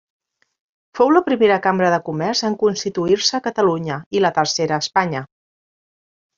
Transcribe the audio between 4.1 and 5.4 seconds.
i la tercera a Espanya.